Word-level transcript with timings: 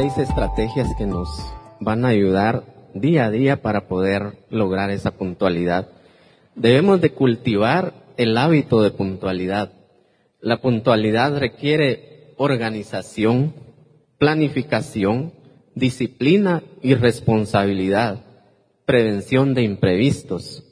seis 0.00 0.16
estrategias 0.16 0.94
que 0.96 1.06
nos 1.06 1.28
van 1.80 2.04
a 2.04 2.10
ayudar 2.10 2.62
día 2.94 3.24
a 3.24 3.30
día 3.32 3.62
para 3.62 3.88
poder 3.88 4.46
lograr 4.48 4.90
esa 4.92 5.10
puntualidad. 5.10 5.88
Debemos 6.54 7.00
de 7.00 7.10
cultivar 7.10 7.94
el 8.16 8.38
hábito 8.38 8.80
de 8.80 8.92
puntualidad. 8.92 9.72
La 10.40 10.58
puntualidad 10.60 11.36
requiere 11.36 12.32
organización, 12.36 13.54
planificación, 14.18 15.32
disciplina 15.74 16.62
y 16.80 16.94
responsabilidad, 16.94 18.24
prevención 18.86 19.52
de 19.52 19.62
imprevistos, 19.64 20.62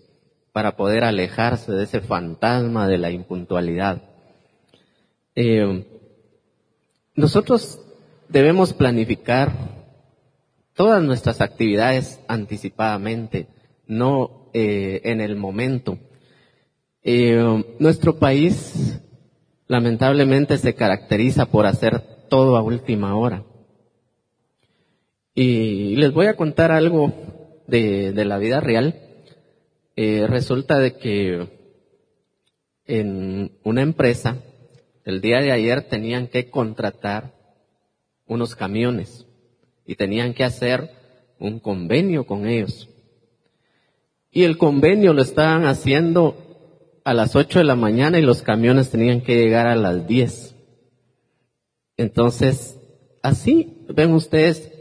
para 0.52 0.76
poder 0.76 1.02
alejarse 1.02 1.72
de 1.72 1.82
ese 1.82 2.00
fantasma 2.00 2.86
de 2.86 2.98
la 2.98 3.10
impuntualidad. 3.10 4.02
Eh, 5.34 5.84
nosotros 7.16 7.80
debemos 8.28 8.72
planificar 8.72 9.52
todas 10.74 11.02
nuestras 11.02 11.40
actividades 11.40 12.20
anticipadamente, 12.28 13.48
no 13.86 14.50
eh, 14.52 15.00
en 15.04 15.20
el 15.20 15.36
momento. 15.36 15.98
Eh, 17.02 17.64
nuestro 17.78 18.18
país 18.18 19.00
lamentablemente 19.68 20.58
se 20.58 20.74
caracteriza 20.74 21.46
por 21.46 21.66
hacer 21.66 22.00
todo 22.28 22.56
a 22.56 22.62
última 22.62 23.16
hora. 23.16 23.44
Y 25.34 25.96
les 25.96 26.12
voy 26.12 26.26
a 26.26 26.36
contar 26.36 26.72
algo 26.72 27.12
de, 27.66 28.12
de 28.12 28.24
la 28.24 28.38
vida 28.38 28.60
real. 28.60 29.00
Eh, 29.96 30.26
resulta 30.28 30.78
de 30.78 30.96
que 30.96 31.48
en 32.86 33.52
una 33.64 33.82
empresa, 33.82 34.36
el 35.04 35.20
día 35.20 35.40
de 35.40 35.52
ayer 35.52 35.82
tenían 35.88 36.28
que 36.28 36.50
contratar 36.50 37.35
unos 38.26 38.54
camiones 38.56 39.26
y 39.86 39.94
tenían 39.94 40.34
que 40.34 40.44
hacer 40.44 40.90
un 41.38 41.60
convenio 41.60 42.26
con 42.26 42.46
ellos. 42.46 42.88
Y 44.30 44.44
el 44.44 44.58
convenio 44.58 45.12
lo 45.12 45.22
estaban 45.22 45.64
haciendo 45.64 46.36
a 47.04 47.14
las 47.14 47.36
8 47.36 47.60
de 47.60 47.64
la 47.64 47.76
mañana 47.76 48.18
y 48.18 48.22
los 48.22 48.42
camiones 48.42 48.90
tenían 48.90 49.20
que 49.20 49.36
llegar 49.36 49.66
a 49.66 49.76
las 49.76 50.06
10. 50.06 50.56
Entonces, 51.96 52.78
así 53.22 53.86
ven 53.88 54.12
ustedes 54.12 54.72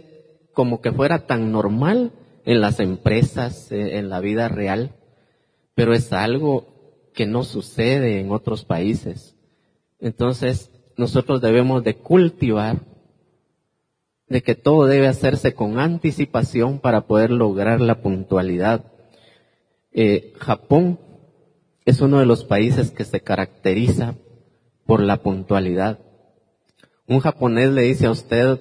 como 0.53 0.81
que 0.81 0.91
fuera 0.91 1.27
tan 1.27 1.51
normal 1.51 2.11
en 2.45 2.61
las 2.61 2.79
empresas, 2.79 3.71
eh, 3.71 3.97
en 3.97 4.09
la 4.09 4.19
vida 4.21 4.47
real, 4.47 4.95
pero 5.75 5.93
es 5.93 6.11
algo 6.13 7.09
que 7.13 7.25
no 7.25 7.43
sucede 7.43 8.19
en 8.19 8.31
otros 8.31 8.65
países. 8.65 9.35
Entonces, 9.99 10.71
nosotros 10.97 11.41
debemos 11.41 11.83
de 11.83 11.95
cultivar 11.95 12.94
de 14.27 14.41
que 14.41 14.55
todo 14.55 14.87
debe 14.87 15.07
hacerse 15.07 15.53
con 15.53 15.79
anticipación 15.79 16.79
para 16.79 17.01
poder 17.01 17.31
lograr 17.31 17.81
la 17.81 18.01
puntualidad. 18.01 18.85
Eh, 19.91 20.33
Japón 20.37 20.99
es 21.85 22.01
uno 22.01 22.19
de 22.19 22.25
los 22.25 22.43
países 22.43 22.91
que 22.91 23.05
se 23.05 23.21
caracteriza 23.21 24.15
por 24.85 25.01
la 25.01 25.17
puntualidad. 25.17 25.99
Un 27.07 27.19
japonés 27.19 27.69
le 27.69 27.83
dice 27.83 28.07
a 28.07 28.11
usted 28.11 28.59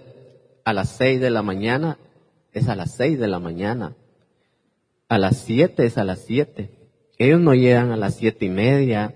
a 0.64 0.72
las 0.72 0.90
seis 0.90 1.20
de 1.20 1.30
la 1.30 1.42
mañana, 1.42 1.98
es 2.52 2.68
a 2.68 2.76
las 2.76 2.94
seis 2.94 3.18
de 3.18 3.28
la 3.28 3.38
mañana. 3.38 3.96
A 5.08 5.18
las 5.18 5.38
siete 5.38 5.86
es 5.86 5.96
a 5.96 6.04
las 6.04 6.20
siete. 6.20 6.70
Ellos 7.18 7.40
no 7.40 7.54
llegan 7.54 7.90
a 7.90 7.96
las 7.96 8.16
siete 8.16 8.46
y 8.46 8.50
media, 8.50 9.14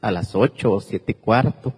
a 0.00 0.10
las 0.10 0.34
ocho 0.34 0.72
o 0.72 0.80
siete 0.80 1.12
y 1.12 1.14
cuarto. 1.14 1.72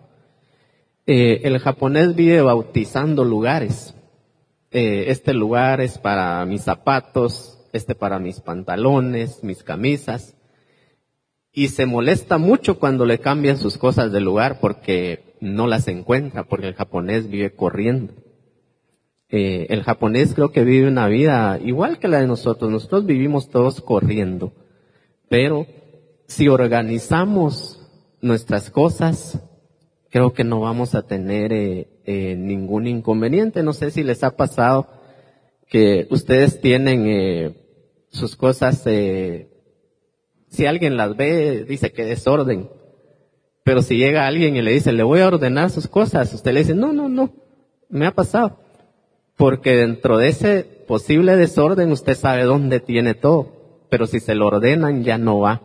Eh, 1.07 1.41
el 1.45 1.59
japonés 1.59 2.15
vive 2.15 2.43
bautizando 2.43 3.25
lugares. 3.25 3.95
Eh, 4.71 5.07
este 5.09 5.35
lugar 5.35 5.81
es 5.81 5.99
para 5.99 6.45
mis 6.45 6.63
zapatos, 6.63 7.59
este 7.73 7.95
para 7.95 8.19
mis 8.19 8.41
pantalones, 8.41 9.43
mis 9.43 9.63
camisas 9.63 10.35
y 11.59 11.71
se 11.71 11.87
molesta 11.87 12.39
mucho 12.39 12.79
cuando 12.79 13.05
le 13.05 13.19
cambian 13.19 13.59
sus 13.59 13.79
cosas 13.79 14.13
de 14.13 14.21
lugar 14.21 14.61
porque 14.61 15.35
no 15.41 15.67
las 15.67 15.89
encuentra, 15.89 16.45
porque 16.45 16.69
el 16.69 16.75
japonés 16.75 17.29
vive 17.29 17.51
corriendo. 17.51 18.13
Eh, 19.29 19.67
el 19.71 19.83
japonés 19.83 20.35
creo 20.35 20.53
que 20.53 20.63
vive 20.63 20.87
una 20.87 21.09
vida 21.09 21.59
igual 21.61 21.99
que 21.99 22.07
la 22.07 22.21
de 22.21 22.29
nosotros. 22.29 22.71
Nosotros 22.71 23.07
vivimos 23.07 23.51
todos 23.51 23.81
corriendo. 23.81 24.53
Pero 25.29 25.67
si 26.29 26.47
organizamos 26.47 27.81
nuestras 28.21 28.71
cosas, 28.71 29.43
creo 30.11 30.33
que 30.35 30.45
no 30.45 30.61
vamos 30.61 30.95
a 30.95 31.09
tener 31.09 31.53
eh, 31.53 31.89
eh, 32.11 32.37
ningún 32.37 32.87
inconveniente. 32.87 33.63
No 33.63 33.73
sé 33.73 33.91
si 33.91 34.03
les 34.03 34.25
ha 34.25 34.37
pasado 34.37 34.89
que 35.69 36.07
ustedes 36.11 36.61
tienen 36.61 37.55
sus 38.11 38.37
cosas 38.37 38.87
si 40.49 40.67
alguien 40.67 40.97
las 40.97 41.17
ve, 41.17 41.65
dice 41.65 41.93
que 41.93 42.05
desorden. 42.05 42.71
Pero 43.65 43.83
si 43.83 43.97
llega 43.97 44.27
alguien 44.27 44.57
y 44.57 44.63
le 44.63 44.73
dice, 44.73 44.93
le 44.93 45.03
voy 45.03 45.21
a 45.21 45.29
ordenar 45.29 45.71
sus 45.71 45.89
cosas, 45.89 46.33
usted 46.33 46.53
le 46.53 46.61
dice, 46.61 46.75
no, 46.75 46.93
no, 46.93 47.09
no, 47.09 47.35
me 47.91 48.07
ha 48.07 48.15
pasado. 48.15 48.61
Porque 49.37 49.77
dentro 49.77 50.19
de 50.19 50.29
ese 50.29 50.65
posible 50.87 51.37
desorden 51.37 51.93
usted 51.93 52.15
sabe 52.15 52.45
dónde 52.45 52.81
tiene 52.81 53.15
todo. 53.15 53.85
Pero 53.91 54.07
si 54.07 54.21
se 54.21 54.35
lo 54.35 54.47
ordenan 54.47 55.05
ya 55.05 55.19
no 55.19 55.41
va 55.41 55.63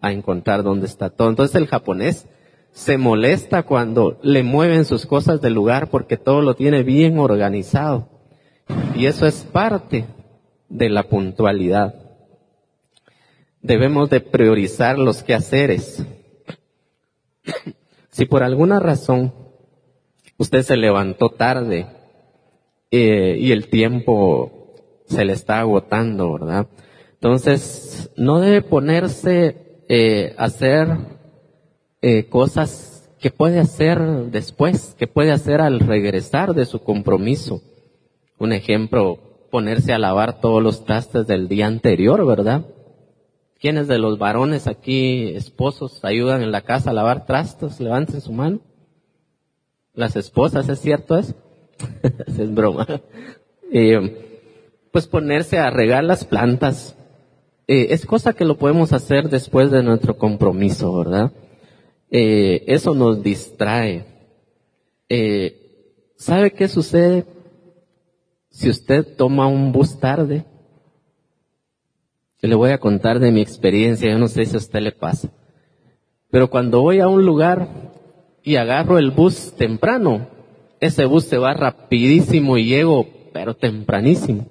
a 0.00 0.12
encontrar 0.12 0.62
dónde 0.62 0.86
está 0.86 1.10
todo. 1.10 1.28
Entonces 1.28 1.54
el 1.56 1.66
japonés 1.66 2.26
se 2.72 2.98
molesta 2.98 3.62
cuando 3.62 4.18
le 4.22 4.42
mueven 4.42 4.84
sus 4.84 5.06
cosas 5.06 5.40
del 5.40 5.54
lugar 5.54 5.88
porque 5.90 6.16
todo 6.16 6.42
lo 6.42 6.54
tiene 6.54 6.82
bien 6.82 7.18
organizado. 7.18 8.08
Y 8.94 9.06
eso 9.06 9.26
es 9.26 9.44
parte 9.44 10.06
de 10.68 10.88
la 10.88 11.04
puntualidad 11.04 12.02
debemos 13.62 14.10
de 14.10 14.20
priorizar 14.20 14.98
los 14.98 15.22
quehaceres. 15.22 16.04
Si 18.10 18.26
por 18.26 18.42
alguna 18.42 18.78
razón 18.78 19.32
usted 20.36 20.60
se 20.64 20.76
levantó 20.76 21.30
tarde 21.30 21.86
eh, 22.90 23.38
y 23.40 23.52
el 23.52 23.68
tiempo 23.68 24.74
se 25.06 25.24
le 25.24 25.32
está 25.32 25.60
agotando, 25.60 26.34
¿verdad? 26.34 26.66
Entonces, 27.14 28.10
no 28.14 28.40
debe 28.40 28.60
ponerse 28.60 29.84
eh, 29.88 30.34
a 30.36 30.44
hacer 30.44 30.88
eh, 32.02 32.26
cosas 32.26 33.10
que 33.20 33.30
puede 33.30 33.60
hacer 33.60 34.00
después, 34.30 34.94
que 34.98 35.06
puede 35.06 35.30
hacer 35.30 35.60
al 35.60 35.80
regresar 35.80 36.54
de 36.54 36.66
su 36.66 36.82
compromiso. 36.82 37.62
Un 38.38 38.52
ejemplo, 38.52 39.46
ponerse 39.50 39.92
a 39.92 39.98
lavar 39.98 40.40
todos 40.40 40.60
los 40.60 40.84
trastes 40.84 41.28
del 41.28 41.46
día 41.46 41.68
anterior, 41.68 42.26
¿verdad? 42.26 42.66
¿Quiénes 43.60 43.86
de 43.86 43.98
los 43.98 44.18
varones 44.18 44.66
aquí, 44.66 45.28
esposos, 45.36 46.04
ayudan 46.04 46.42
en 46.42 46.50
la 46.50 46.62
casa 46.62 46.90
a 46.90 46.94
lavar 46.94 47.26
trastos? 47.26 47.78
Levanten 47.78 48.20
su 48.20 48.32
mano. 48.32 48.60
Las 49.94 50.16
esposas, 50.16 50.68
¿es 50.68 50.80
cierto 50.80 51.16
eso? 51.16 51.34
es 52.26 52.52
broma. 52.52 52.88
Eh, 53.70 54.50
pues 54.90 55.06
ponerse 55.06 55.58
a 55.58 55.70
regar 55.70 56.02
las 56.02 56.24
plantas. 56.24 56.96
Eh, 57.68 57.88
es 57.90 58.04
cosa 58.04 58.32
que 58.32 58.44
lo 58.44 58.58
podemos 58.58 58.92
hacer 58.92 59.28
después 59.28 59.70
de 59.70 59.84
nuestro 59.84 60.18
compromiso, 60.18 60.98
¿verdad? 60.98 61.30
Eh, 62.12 62.62
eso 62.68 62.94
nos 62.94 63.22
distrae. 63.22 64.04
¿Sabe 66.16 66.52
qué 66.52 66.68
sucede 66.68 67.26
si 68.50 68.70
usted 68.70 69.16
toma 69.16 69.48
un 69.48 69.72
bus 69.72 69.98
tarde? 69.98 70.44
le 72.48 72.54
voy 72.56 72.70
a 72.70 72.78
contar 72.78 73.20
de 73.20 73.30
mi 73.30 73.40
experiencia, 73.40 74.10
yo 74.10 74.18
no 74.18 74.28
sé 74.28 74.44
si 74.46 74.56
a 74.56 74.58
usted 74.58 74.80
le 74.80 74.92
pasa. 74.92 75.30
Pero 76.30 76.50
cuando 76.50 76.80
voy 76.80 76.98
a 76.98 77.08
un 77.08 77.24
lugar 77.24 77.68
y 78.42 78.56
agarro 78.56 78.98
el 78.98 79.12
bus 79.12 79.54
temprano, 79.56 80.26
ese 80.80 81.04
bus 81.04 81.24
se 81.24 81.38
va 81.38 81.54
rapidísimo 81.54 82.58
y 82.58 82.66
llego, 82.66 83.06
pero 83.32 83.54
tempranísimo. 83.54 84.46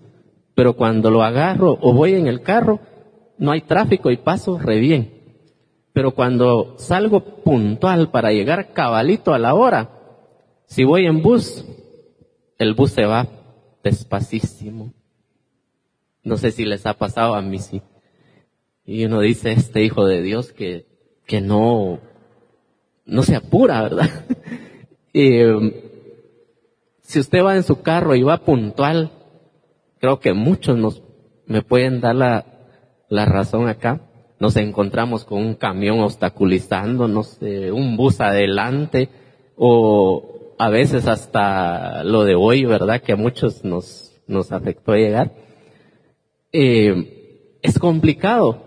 Pero 0.55 0.75
cuando 0.75 1.11
lo 1.11 1.23
agarro 1.23 1.77
o 1.81 1.93
voy 1.93 2.13
en 2.13 2.27
el 2.27 2.41
carro, 2.41 2.79
no 3.37 3.51
hay 3.51 3.61
tráfico 3.61 4.09
y 4.09 4.17
paso 4.17 4.57
re 4.57 4.79
bien. 4.79 5.20
Pero 5.93 6.11
cuando 6.11 6.75
salgo 6.77 7.19
puntual 7.43 8.11
para 8.11 8.31
llegar 8.31 8.73
cabalito 8.73 9.33
a 9.33 9.39
la 9.39 9.53
hora, 9.53 9.89
si 10.65 10.83
voy 10.83 11.05
en 11.05 11.21
bus, 11.21 11.65
el 12.57 12.73
bus 12.73 12.91
se 12.91 13.05
va 13.05 13.27
despacísimo. 13.83 14.93
No 16.23 16.37
sé 16.37 16.51
si 16.51 16.65
les 16.65 16.85
ha 16.85 16.93
pasado 16.93 17.35
a 17.35 17.41
mí 17.41 17.59
sí. 17.59 17.81
Y 18.85 19.05
uno 19.05 19.21
dice, 19.21 19.51
este 19.51 19.83
hijo 19.83 20.05
de 20.05 20.21
Dios 20.21 20.53
que, 20.53 20.85
que 21.25 21.41
no, 21.41 21.99
no 23.05 23.23
se 23.23 23.35
apura, 23.35 23.81
¿verdad? 23.81 24.09
um, 25.13 25.71
si 27.01 27.19
usted 27.19 27.43
va 27.43 27.55
en 27.55 27.63
su 27.63 27.81
carro 27.81 28.15
y 28.15 28.23
va 28.23 28.45
puntual, 28.45 29.11
creo 29.99 30.19
que 30.19 30.33
muchos 30.33 30.77
nos, 30.77 31.03
me 31.45 31.61
pueden 31.61 31.99
dar 31.99 32.15
la, 32.15 32.45
la 33.09 33.25
razón 33.25 33.67
acá. 33.67 34.01
Nos 34.41 34.55
encontramos 34.55 35.23
con 35.23 35.37
un 35.37 35.53
camión 35.53 35.99
obstaculizándonos, 35.99 37.37
eh, 37.41 37.71
un 37.71 37.95
bus 37.95 38.19
adelante, 38.21 39.07
o 39.55 40.55
a 40.57 40.67
veces 40.69 41.05
hasta 41.05 42.03
lo 42.03 42.23
de 42.23 42.33
hoy, 42.33 42.65
¿verdad? 42.65 43.03
Que 43.03 43.11
a 43.11 43.17
muchos 43.17 43.63
nos, 43.63 44.19
nos 44.25 44.51
afectó 44.51 44.95
llegar. 44.95 45.31
Eh, 46.51 47.59
es 47.61 47.77
complicado, 47.77 48.63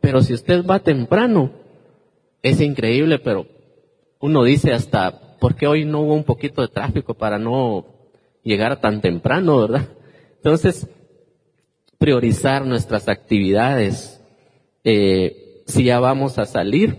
pero 0.00 0.20
si 0.20 0.32
usted 0.32 0.64
va 0.64 0.78
temprano, 0.78 1.50
es 2.40 2.60
increíble, 2.60 3.18
pero 3.18 3.48
uno 4.20 4.44
dice 4.44 4.72
hasta, 4.72 5.38
¿por 5.40 5.56
qué 5.56 5.66
hoy 5.66 5.84
no 5.84 6.02
hubo 6.02 6.14
un 6.14 6.22
poquito 6.22 6.62
de 6.62 6.68
tráfico 6.68 7.14
para 7.14 7.36
no 7.36 7.84
llegar 8.44 8.80
tan 8.80 9.00
temprano, 9.00 9.58
verdad? 9.58 9.88
Entonces, 10.36 10.88
priorizar 11.98 12.64
nuestras 12.64 13.08
actividades, 13.08 14.15
eh, 14.88 15.64
si 15.66 15.82
ya 15.82 15.98
vamos 15.98 16.38
a 16.38 16.46
salir, 16.46 16.96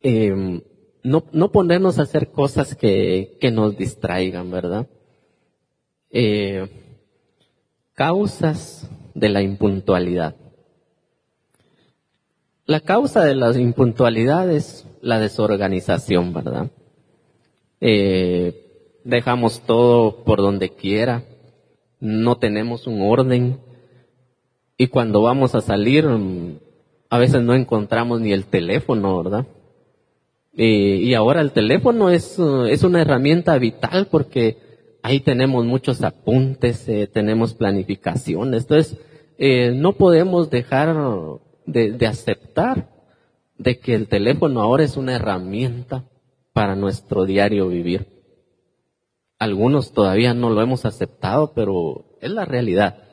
eh, 0.00 0.62
no, 1.02 1.24
no 1.32 1.50
ponernos 1.50 1.98
a 1.98 2.02
hacer 2.02 2.30
cosas 2.30 2.76
que, 2.76 3.36
que 3.40 3.50
nos 3.50 3.76
distraigan, 3.76 4.48
¿verdad? 4.48 4.86
Eh, 6.10 6.68
causas 7.94 8.88
de 9.14 9.28
la 9.28 9.42
impuntualidad. 9.42 10.36
La 12.64 12.78
causa 12.78 13.24
de 13.24 13.34
las 13.34 13.56
impuntualidades, 13.56 14.86
la 15.00 15.18
desorganización, 15.18 16.32
¿verdad? 16.32 16.70
Eh, 17.80 19.00
dejamos 19.02 19.62
todo 19.62 20.22
por 20.22 20.38
donde 20.38 20.70
quiera, 20.70 21.24
no 21.98 22.38
tenemos 22.38 22.86
un 22.86 23.02
orden 23.02 23.58
y 24.78 24.86
cuando 24.86 25.20
vamos 25.20 25.54
a 25.54 25.60
salir 25.60 26.06
a 27.10 27.18
veces 27.18 27.42
no 27.42 27.54
encontramos 27.54 28.20
ni 28.20 28.32
el 28.32 28.44
teléfono, 28.44 29.22
¿verdad? 29.22 29.46
y 30.60 31.14
ahora 31.14 31.40
el 31.40 31.52
teléfono 31.52 32.10
es, 32.10 32.36
es 32.38 32.82
una 32.82 33.00
herramienta 33.00 33.56
vital 33.58 34.08
porque 34.10 34.56
ahí 35.02 35.20
tenemos 35.20 35.64
muchos 35.64 36.02
apuntes, 36.02 36.88
eh, 36.88 37.06
tenemos 37.06 37.54
planificaciones. 37.54 38.62
Entonces, 38.62 38.98
eh, 39.38 39.70
no 39.72 39.92
podemos 39.92 40.50
dejar 40.50 40.96
de, 41.64 41.92
de 41.92 42.06
aceptar 42.08 42.88
de 43.56 43.78
que 43.78 43.94
el 43.94 44.08
teléfono 44.08 44.60
ahora 44.60 44.82
es 44.82 44.96
una 44.96 45.14
herramienta 45.14 46.04
para 46.52 46.74
nuestro 46.74 47.24
diario 47.24 47.68
vivir. 47.68 48.08
Algunos 49.38 49.92
todavía 49.92 50.34
no 50.34 50.50
lo 50.50 50.60
hemos 50.60 50.84
aceptado, 50.84 51.52
pero 51.54 52.16
es 52.20 52.30
la 52.30 52.44
realidad. 52.44 53.04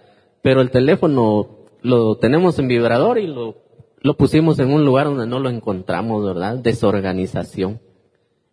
Pero 0.41 0.61
el 0.61 0.71
teléfono 0.71 1.55
lo 1.85 2.17
tenemos 2.17 2.59
en 2.59 2.67
vibrador 2.67 3.19
y 3.19 3.27
lo 3.27 3.65
lo 4.05 4.15
pusimos 4.15 4.59
en 4.59 4.71
un 4.71 4.85
lugar 4.85 5.07
donde 5.07 5.25
no 5.25 5.39
lo 5.39 5.49
encontramos, 5.49 6.23
¿verdad? 6.23 6.57
Desorganización. 6.57 7.81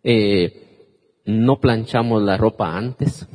Eh, 0.03 1.19
no 1.25 1.59
planchamos 1.59 2.23
la 2.23 2.37
ropa 2.37 2.75
antes. 2.75 3.27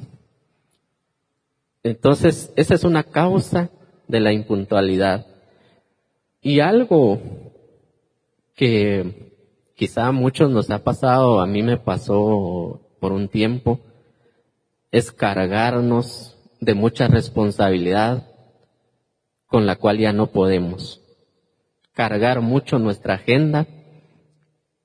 Entonces, 1.85 2.53
esa 2.57 2.75
es 2.75 2.83
una 2.83 3.05
causa 3.05 3.71
de 4.09 4.19
la 4.19 4.33
impuntualidad. 4.33 5.29
Y 6.41 6.59
algo 6.59 7.21
que 8.57 9.33
quizá 9.77 10.09
a 10.09 10.13
muchos 10.13 10.51
nos 10.51 10.69
ha 10.71 10.83
pasado, 10.83 11.41
a 11.41 11.47
mí 11.47 11.63
me 11.63 11.77
pasó 11.77 12.81
por 12.99 13.13
un 13.13 13.29
tiempo, 13.29 13.79
es 14.91 15.13
cargarnos 15.13 16.37
de 16.61 16.75
mucha 16.75 17.07
responsabilidad 17.07 18.28
con 19.49 19.67
la 19.67 19.77
cual 19.77 19.99
ya 19.99 20.13
no 20.13 20.29
podemos 20.29 21.03
cargar 21.99 22.41
mucho 22.43 22.79
nuestra 22.79 23.15
agenda 23.15 23.67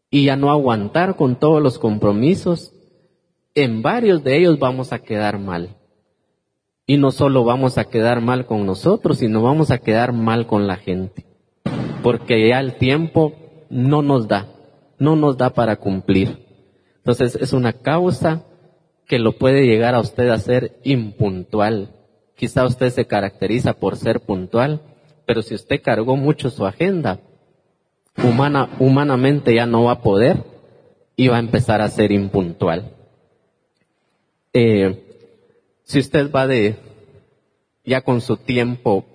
y 0.10 0.30
a 0.30 0.36
no 0.36 0.50
aguantar 0.50 1.16
con 1.16 1.36
todos 1.36 1.62
los 1.62 1.78
compromisos, 1.78 2.74
en 3.56 3.84
varios 3.84 4.24
de 4.24 4.38
ellos 4.38 4.58
vamos 4.58 4.94
a 4.94 5.00
quedar 5.00 5.38
mal. 5.38 5.78
Y 6.88 6.98
no 6.98 7.12
solo 7.12 7.44
vamos 7.44 7.78
a 7.78 7.86
quedar 7.86 8.22
mal 8.22 8.46
con 8.46 8.66
nosotros, 8.66 9.20
sino 9.20 9.42
vamos 9.42 9.70
a 9.70 9.78
quedar 9.78 10.12
mal 10.12 10.48
con 10.48 10.66
la 10.68 10.78
gente. 10.78 11.26
Porque 12.02 12.48
ya 12.48 12.60
el 12.60 12.78
tiempo 12.78 13.34
no 13.70 14.02
nos 14.02 14.28
da, 14.28 14.48
no 14.98 15.16
nos 15.16 15.38
da 15.38 15.52
para 15.52 15.76
cumplir. 15.76 16.46
Entonces 16.98 17.36
es 17.36 17.54
una 17.54 17.74
causa 17.74 18.44
que 19.08 19.20
lo 19.20 19.38
puede 19.38 19.66
llegar 19.66 19.96
a 19.96 20.00
usted 20.00 20.30
a 20.30 20.38
ser 20.40 20.80
impuntual. 20.84 21.90
Quizá 22.36 22.66
usted 22.66 22.90
se 22.90 23.06
caracteriza 23.06 23.74
por 23.74 23.96
ser 23.96 24.20
puntual, 24.22 24.82
pero 25.26 25.42
si 25.42 25.56
usted 25.56 25.82
cargó 25.82 26.16
mucho 26.16 26.50
su 26.50 26.66
agenda, 26.66 27.20
humana, 28.18 28.70
humanamente 28.80 29.54
ya 29.54 29.66
no 29.66 29.86
va 29.86 29.94
a 29.94 30.02
poder 30.02 30.44
y 31.16 31.28
va 31.28 31.38
a 31.38 31.40
empezar 31.40 31.82
a 31.82 31.90
ser 31.90 32.12
impuntual. 32.12 32.92
Eh, 34.52 35.04
si 35.84 36.00
usted 36.00 36.32
va 36.32 36.48
de 36.48 36.76
ya 37.84 38.02
con 38.02 38.22
su 38.22 38.38
tiempo 38.38 39.06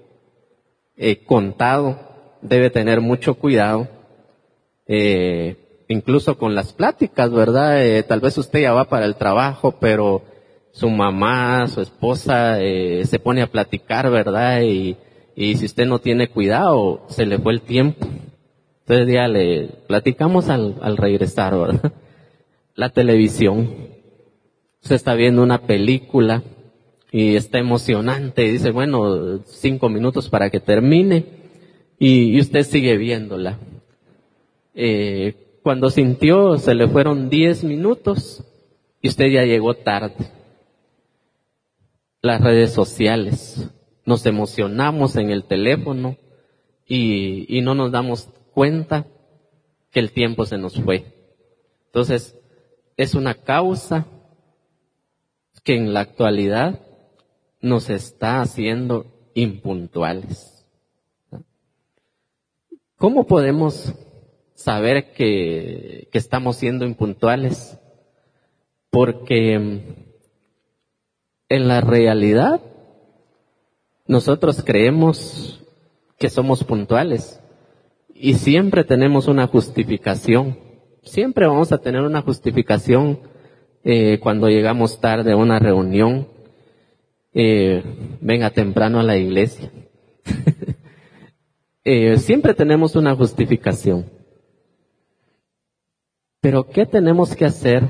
eh, 0.96 1.24
contado, 1.24 1.98
debe 2.42 2.70
tener 2.70 3.00
mucho 3.00 3.34
cuidado, 3.34 3.88
eh, 4.86 5.56
incluso 5.88 6.38
con 6.38 6.54
las 6.54 6.72
pláticas, 6.72 7.30
¿verdad? 7.32 8.04
Tal 8.06 8.20
vez 8.20 8.36
usted 8.36 8.60
ya 8.60 8.72
va 8.72 8.88
para 8.88 9.06
el 9.06 9.16
trabajo, 9.16 9.72
pero 9.80 10.22
su 10.78 10.88
mamá, 10.88 11.66
su 11.68 11.80
esposa 11.80 12.62
eh, 12.62 13.04
se 13.04 13.18
pone 13.18 13.42
a 13.42 13.50
platicar, 13.50 14.10
¿verdad? 14.10 14.62
Y 14.62 14.96
y 15.40 15.54
si 15.54 15.66
usted 15.66 15.86
no 15.86 16.00
tiene 16.00 16.26
cuidado, 16.26 17.02
se 17.10 17.24
le 17.24 17.38
fue 17.38 17.52
el 17.52 17.60
tiempo. 17.60 18.08
Entonces 18.80 19.14
ya 19.14 19.28
le 19.28 19.68
platicamos 19.86 20.48
al, 20.48 20.74
al 20.80 20.96
regresar, 20.96 21.56
¿verdad? 21.56 21.92
La 22.74 22.88
televisión. 22.88 23.70
Usted 24.82 24.96
está 24.96 25.14
viendo 25.14 25.40
una 25.40 25.58
película 25.58 26.42
y 27.12 27.36
está 27.36 27.60
emocionante 27.60 28.46
y 28.46 28.50
dice, 28.50 28.72
bueno, 28.72 29.38
cinco 29.44 29.88
minutos 29.88 30.28
para 30.28 30.50
que 30.50 30.58
termine 30.58 31.24
y, 32.00 32.36
y 32.36 32.40
usted 32.40 32.64
sigue 32.64 32.96
viéndola. 32.96 33.60
Eh, 34.74 35.60
cuando 35.62 35.88
sintió, 35.88 36.58
se 36.58 36.74
le 36.74 36.88
fueron 36.88 37.30
diez 37.30 37.62
minutos 37.62 38.42
y 39.00 39.06
usted 39.06 39.26
ya 39.26 39.44
llegó 39.44 39.74
tarde. 39.74 40.37
Las 42.28 42.42
redes 42.42 42.74
sociales, 42.74 43.70
nos 44.04 44.26
emocionamos 44.26 45.16
en 45.16 45.30
el 45.30 45.44
teléfono 45.44 46.18
y, 46.86 47.62
no 47.62 47.74
nos 47.74 47.90
damos 47.90 48.28
cuenta 48.52 49.06
que 49.90 50.00
el 50.00 50.12
tiempo 50.12 50.44
se 50.44 50.58
nos 50.58 50.78
fue. 50.78 51.06
Entonces, 51.86 52.38
es 52.98 53.14
una 53.14 53.32
causa 53.32 54.06
que 55.64 55.74
en 55.74 55.94
la 55.94 56.00
actualidad 56.00 56.78
nos 57.62 57.88
está 57.88 58.42
haciendo 58.42 59.06
impuntuales. 59.32 60.66
¿Cómo 62.98 63.26
podemos 63.26 63.94
saber 64.52 65.14
que, 65.14 66.10
que 66.12 66.18
estamos 66.18 66.58
siendo 66.58 66.84
impuntuales? 66.84 67.78
Porque 68.90 70.07
en 71.48 71.68
la 71.68 71.80
realidad 71.80 72.60
nosotros 74.06 74.62
creemos 74.64 75.62
que 76.18 76.30
somos 76.30 76.64
puntuales 76.64 77.40
y 78.14 78.34
siempre 78.34 78.84
tenemos 78.84 79.28
una 79.28 79.46
justificación. 79.46 80.58
Siempre 81.02 81.46
vamos 81.46 81.72
a 81.72 81.78
tener 81.78 82.02
una 82.02 82.22
justificación 82.22 83.20
eh, 83.84 84.18
cuando 84.20 84.48
llegamos 84.48 85.00
tarde 85.00 85.32
a 85.32 85.36
una 85.36 85.58
reunión. 85.58 86.28
Eh, 87.32 87.82
venga 88.20 88.50
temprano 88.50 88.98
a 88.98 89.04
la 89.04 89.16
iglesia. 89.16 89.70
eh, 91.84 92.16
siempre 92.18 92.54
tenemos 92.54 92.96
una 92.96 93.14
justificación. 93.14 94.10
Pero 96.40 96.68
¿qué 96.68 96.86
tenemos 96.86 97.36
que 97.36 97.44
hacer 97.44 97.84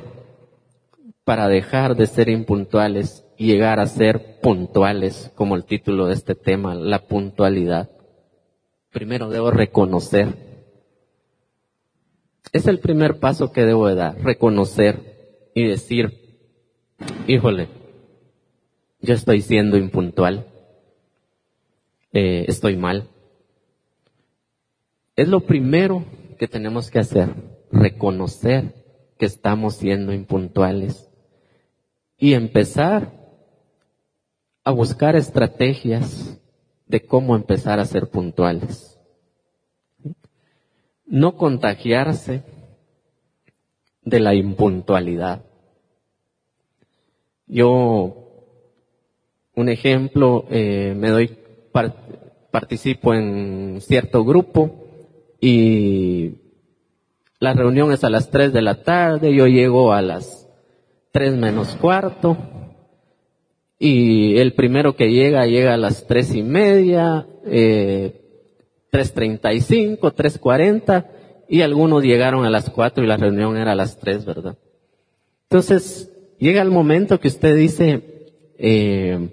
para 1.24 1.48
dejar 1.48 1.96
de 1.96 2.06
ser 2.06 2.28
impuntuales 2.28 3.24
llegar 3.47 3.80
a 3.80 3.87
ser 3.87 4.40
puntuales, 4.40 5.30
como 5.35 5.54
el 5.57 5.64
título 5.64 6.07
de 6.07 6.14
este 6.14 6.35
tema, 6.35 6.75
la 6.75 7.07
puntualidad. 7.07 7.90
Primero 8.90 9.30
debo 9.30 9.50
reconocer. 9.50 10.35
Es 12.52 12.66
el 12.66 12.80
primer 12.80 13.21
paso 13.21 13.52
que 13.52 13.64
debo 13.64 13.87
de 13.87 13.95
dar, 13.95 14.21
reconocer 14.23 15.50
y 15.54 15.66
decir, 15.66 16.40
híjole, 17.26 17.68
yo 19.00 19.14
estoy 19.14 19.42
siendo 19.42 19.76
impuntual, 19.76 20.47
eh, 22.12 22.47
estoy 22.49 22.76
mal. 22.76 23.09
Es 25.14 25.28
lo 25.28 25.40
primero 25.40 26.04
que 26.38 26.49
tenemos 26.49 26.90
que 26.90 26.99
hacer, 26.99 27.35
reconocer 27.71 28.75
que 29.18 29.26
estamos 29.26 29.76
siendo 29.76 30.12
impuntuales 30.12 31.09
y 32.16 32.35
empezar 32.35 33.17
a 34.68 34.70
buscar 34.70 35.16
estrategias 35.16 36.38
de 36.87 37.00
cómo 37.00 37.34
empezar 37.34 37.80
a 37.80 37.87
ser 37.87 38.10
puntuales. 38.10 38.98
No 41.06 41.38
contagiarse 41.38 42.42
de 44.02 44.20
la 44.20 44.34
impuntualidad. 44.34 45.42
Yo, 47.46 48.14
un 49.54 49.70
ejemplo, 49.70 50.44
eh, 50.50 50.92
me 50.94 51.08
doy, 51.08 51.38
participo 52.50 53.14
en 53.14 53.80
cierto 53.80 54.22
grupo 54.22 54.84
y 55.40 56.42
la 57.38 57.54
reunión 57.54 57.90
es 57.90 58.04
a 58.04 58.10
las 58.10 58.28
3 58.28 58.52
de 58.52 58.60
la 58.60 58.82
tarde, 58.82 59.34
yo 59.34 59.46
llego 59.46 59.94
a 59.94 60.02
las 60.02 60.46
3 61.12 61.38
menos 61.38 61.75
cuarto 61.76 62.37
y 63.78 64.38
el 64.38 64.54
primero 64.54 64.97
que 64.97 65.11
llega 65.11 65.47
llega 65.47 65.75
a 65.75 65.78
las 65.78 66.06
tres 66.06 66.35
y 66.35 66.42
media, 66.42 67.26
eh, 67.47 68.18
3.35, 68.92 69.99
3.40 70.00 71.06
y 71.49 71.62
algunos 71.62 72.02
llegaron 72.02 72.44
a 72.44 72.50
las 72.50 72.70
4 72.70 73.04
y 73.04 73.06
la 73.06 73.16
reunión 73.16 73.56
era 73.56 73.73
a 73.73 73.76
las 73.76 73.99
3, 73.99 74.25
¿verdad? 74.25 74.56
Entonces, 75.44 76.11
llega 76.38 76.62
el 76.62 76.70
momento 76.70 77.20
que 77.20 77.28
usted 77.28 77.56
dice, 77.56 78.02
eh, 78.58 79.28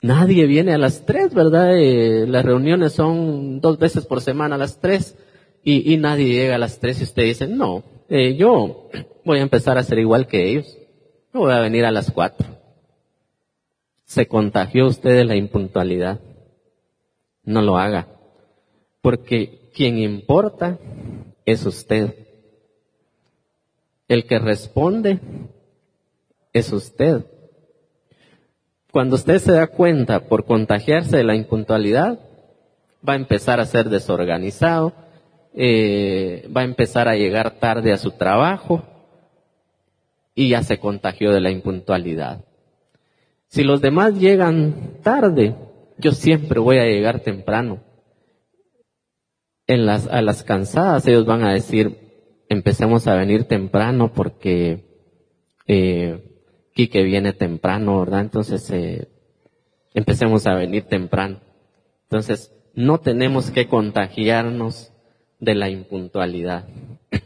nadie 0.00 0.46
viene 0.46 0.74
a 0.74 0.78
las 0.78 1.06
3, 1.06 1.34
¿verdad? 1.34 1.76
Eh, 1.76 2.26
las 2.26 2.44
reuniones 2.44 2.92
son 2.92 3.60
dos 3.60 3.78
veces 3.78 4.06
por 4.06 4.20
semana 4.20 4.56
a 4.56 4.58
las 4.58 4.80
3 4.80 5.16
y, 5.64 5.96
nadie 5.96 6.26
llega 6.26 6.56
a 6.56 6.58
las 6.58 6.80
3 6.80 7.00
y 7.00 7.04
usted 7.04 7.22
dice, 7.22 7.46
no, 7.46 7.84
eh, 8.08 8.34
yo 8.36 8.90
voy 9.24 9.38
a 9.38 9.42
empezar 9.42 9.78
a 9.78 9.84
ser 9.84 9.98
igual 9.98 10.26
que 10.26 10.50
ellos. 10.50 10.76
No 11.32 11.40
voy 11.40 11.52
a 11.52 11.60
venir 11.60 11.86
a 11.86 11.90
las 11.90 12.10
4. 12.10 12.46
Se 14.04 14.26
contagió 14.28 14.86
usted 14.86 15.16
de 15.16 15.24
la 15.24 15.34
impuntualidad. 15.34 16.20
No 17.44 17.62
lo 17.62 17.78
haga. 17.78 18.08
Porque 19.00 19.70
quien 19.74 19.98
importa 19.98 20.78
es 21.46 21.64
usted. 21.64 22.14
El 24.08 24.26
que 24.26 24.38
responde 24.38 25.20
es 26.52 26.70
usted. 26.70 27.24
Cuando 28.90 29.16
usted 29.16 29.38
se 29.38 29.52
da 29.52 29.68
cuenta 29.68 30.28
por 30.28 30.44
contagiarse 30.44 31.16
de 31.16 31.24
la 31.24 31.34
impuntualidad, 31.34 32.20
va 33.08 33.14
a 33.14 33.16
empezar 33.16 33.58
a 33.58 33.64
ser 33.64 33.88
desorganizado, 33.88 34.92
eh, 35.54 36.46
va 36.54 36.60
a 36.60 36.64
empezar 36.64 37.08
a 37.08 37.16
llegar 37.16 37.58
tarde 37.58 37.90
a 37.90 37.96
su 37.96 38.10
trabajo 38.10 38.84
y 40.34 40.48
ya 40.48 40.62
se 40.62 40.78
contagió 40.78 41.32
de 41.32 41.40
la 41.40 41.50
impuntualidad. 41.50 42.44
Si 43.48 43.64
los 43.64 43.80
demás 43.80 44.18
llegan 44.18 44.98
tarde, 45.02 45.54
yo 45.98 46.12
siempre 46.12 46.58
voy 46.58 46.78
a 46.78 46.86
llegar 46.86 47.20
temprano. 47.20 47.80
En 49.66 49.86
las, 49.86 50.06
a 50.08 50.22
las 50.22 50.42
cansadas 50.42 51.06
ellos 51.06 51.26
van 51.26 51.44
a 51.44 51.52
decir, 51.52 51.98
empecemos 52.48 53.06
a 53.06 53.14
venir 53.14 53.44
temprano 53.44 54.12
porque 54.12 54.84
eh, 55.66 56.28
Quique 56.74 57.02
viene 57.02 57.34
temprano, 57.34 58.00
¿verdad? 58.00 58.20
Entonces, 58.20 58.70
eh, 58.70 59.08
empecemos 59.92 60.46
a 60.46 60.54
venir 60.54 60.84
temprano. 60.84 61.40
Entonces, 62.04 62.54
no 62.74 62.98
tenemos 62.98 63.50
que 63.50 63.68
contagiarnos 63.68 64.92
de 65.38 65.54
la 65.54 65.68
impuntualidad. 65.68 66.66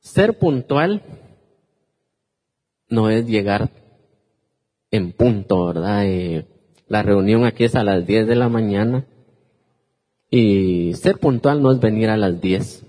Ser 0.00 0.38
puntual 0.38 1.02
no 2.90 3.10
es 3.10 3.26
llegar 3.26 3.70
en 4.90 5.12
punto, 5.12 5.66
¿verdad? 5.66 6.04
Eh, 6.04 6.46
la 6.88 7.02
reunión 7.02 7.44
aquí 7.44 7.64
es 7.64 7.74
a 7.74 7.84
las 7.84 8.06
10 8.06 8.26
de 8.26 8.34
la 8.34 8.48
mañana 8.48 9.06
y 10.28 10.92
ser 10.94 11.18
puntual 11.18 11.62
no 11.62 11.72
es 11.72 11.80
venir 11.80 12.10
a 12.10 12.16
las 12.16 12.40
10. 12.40 12.84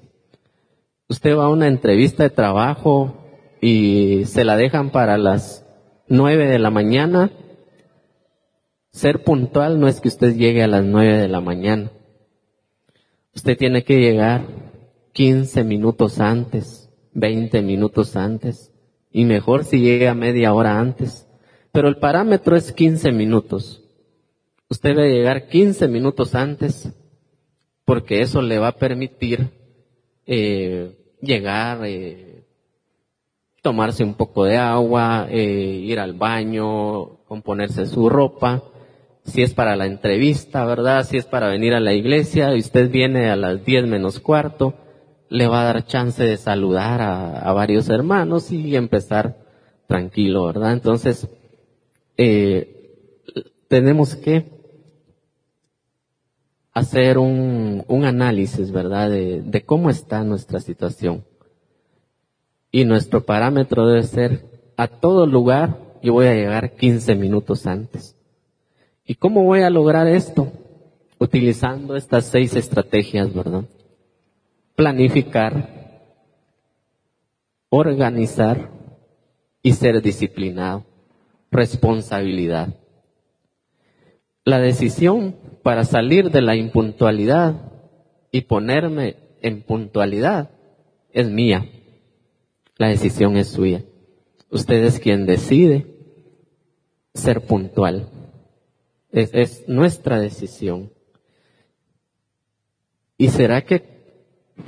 Usted 1.08 1.38
va 1.38 1.46
a 1.46 1.50
una 1.50 1.68
entrevista 1.68 2.24
de 2.24 2.30
trabajo 2.30 3.16
y 3.62 4.24
se 4.26 4.44
la 4.44 4.56
dejan 4.56 4.90
para 4.90 5.18
las 5.18 5.66
nueve 6.08 6.48
de 6.48 6.60
la 6.60 6.72
mañana, 6.72 7.32
ser 8.92 9.24
puntual 9.24 9.80
no 9.80 9.88
es 9.88 10.02
que 10.02 10.10
usted 10.10 10.36
llegue 10.36 10.64
a 10.64 10.68
las 10.68 10.84
nueve 10.84 11.18
de 11.18 11.28
la 11.28 11.42
mañana. 11.42 11.92
Usted 13.36 13.58
tiene 13.58 13.84
que 13.84 14.00
llegar 14.00 14.46
15 15.14 15.64
minutos 15.64 16.20
antes, 16.20 16.90
20 17.14 17.62
minutos 17.62 18.16
antes, 18.16 18.71
y 19.12 19.26
mejor 19.26 19.64
si 19.64 19.80
llega 19.80 20.14
media 20.14 20.54
hora 20.54 20.80
antes. 20.80 21.28
Pero 21.72 21.88
el 21.88 21.98
parámetro 21.98 22.56
es 22.56 22.72
15 22.72 23.12
minutos. 23.12 23.84
Usted 24.70 24.96
debe 24.96 25.12
llegar 25.12 25.48
15 25.48 25.88
minutos 25.88 26.36
antes, 26.36 26.94
porque 27.86 28.22
eso 28.22 28.42
le 28.42 28.58
va 28.58 28.70
a 28.70 28.78
permitir 28.78 29.50
eh, 30.26 30.96
llegar, 31.22 31.82
eh, 31.84 32.46
tomarse 33.62 34.04
un 34.04 34.16
poco 34.16 34.46
de 34.46 34.58
agua, 34.58 35.28
eh, 35.30 35.42
ir 35.42 36.00
al 36.00 36.14
baño, 36.14 37.24
componerse 37.26 37.86
su 37.86 38.10
ropa, 38.10 38.64
si 39.24 39.44
es 39.44 39.54
para 39.54 39.76
la 39.76 39.86
entrevista, 39.86 40.66
¿verdad? 40.66 41.06
Si 41.06 41.18
es 41.18 41.26
para 41.26 41.50
venir 41.50 41.74
a 41.74 41.80
la 41.80 41.94
iglesia 41.94 42.56
y 42.56 42.60
usted 42.60 42.90
viene 42.90 43.30
a 43.30 43.36
las 43.36 43.64
10 43.64 43.86
menos 43.88 44.20
cuarto, 44.20 44.74
le 45.32 45.48
va 45.48 45.62
a 45.62 45.64
dar 45.64 45.86
chance 45.86 46.22
de 46.22 46.36
saludar 46.36 47.02
a, 47.02 47.54
varios 47.54 47.88
hermanos 47.88 48.52
y 48.52 48.76
empezar 48.76 49.38
tranquilo, 49.88 50.46
¿verdad? 50.46 50.74
Entonces, 50.74 51.30
eh, 52.18 52.98
tenemos 53.70 54.18
que 54.18 54.52
hacer 56.74 57.18
un, 57.18 57.86
análisis, 58.04 58.74
¿verdad? 58.74 59.10
De, 59.10 59.42
de 59.42 59.64
cómo 59.64 59.90
está 59.90 60.22
nuestra 60.26 60.60
situación. 60.60 61.24
Y 62.70 62.84
nuestro 62.84 63.24
parámetro 63.24 63.88
debe 63.88 64.04
ser, 64.04 64.74
a 64.76 64.88
todo 64.88 65.26
lugar 65.26 65.80
yo 66.04 66.12
voy 66.12 66.26
a 66.26 66.34
llegar 66.34 66.76
15 66.76 67.16
minutos 67.16 67.66
antes. 67.68 68.18
¿Y 69.06 69.16
cómo 69.16 69.46
voy 69.46 69.62
a 69.62 69.70
lograr 69.70 70.08
esto? 70.08 70.52
Utilizando 71.20 71.96
estas 71.96 72.26
seis 72.26 72.54
estrategias, 72.54 73.34
¿verdad? 73.34 73.64
Planificar, 74.82 76.10
organizar 77.70 78.72
y 79.62 79.74
ser 79.74 80.02
disciplinado. 80.02 80.86
Responsabilidad. 81.52 82.80
La 84.44 84.58
decisión 84.58 85.36
para 85.62 85.84
salir 85.84 86.32
de 86.32 86.42
la 86.42 86.56
impuntualidad 86.56 87.62
y 88.32 88.42
ponerme 88.42 89.18
en 89.44 89.62
puntualidad 89.62 90.50
es 91.12 91.30
mía. 91.30 91.70
La 92.78 92.88
decisión 92.88 93.38
es 93.38 93.50
suya. 93.50 93.84
Usted 94.50 94.84
es 94.84 95.00
quien 95.00 95.28
decide 95.28 95.96
ser 97.14 97.42
puntual. 97.42 98.10
Es, 99.12 99.64
nuestra 99.68 100.20
decisión. 100.20 100.92
¿Y 103.16 103.30
será 103.30 103.62
que 103.62 103.91